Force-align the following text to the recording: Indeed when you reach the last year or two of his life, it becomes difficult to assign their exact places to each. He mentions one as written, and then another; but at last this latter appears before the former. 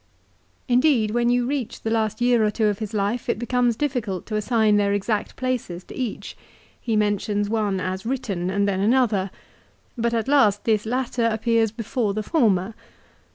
Indeed 0.67 1.11
when 1.11 1.29
you 1.29 1.45
reach 1.45 1.83
the 1.83 1.91
last 1.91 2.21
year 2.21 2.43
or 2.43 2.49
two 2.49 2.65
of 2.65 2.79
his 2.79 2.91
life, 2.91 3.29
it 3.29 3.37
becomes 3.37 3.75
difficult 3.75 4.25
to 4.25 4.35
assign 4.35 4.77
their 4.77 4.93
exact 4.93 5.35
places 5.35 5.83
to 5.83 5.95
each. 5.95 6.35
He 6.81 6.95
mentions 6.95 7.51
one 7.51 7.79
as 7.79 8.03
written, 8.03 8.49
and 8.49 8.67
then 8.67 8.79
another; 8.79 9.29
but 9.95 10.15
at 10.15 10.27
last 10.27 10.63
this 10.63 10.87
latter 10.87 11.27
appears 11.27 11.69
before 11.71 12.15
the 12.15 12.23
former. 12.23 12.73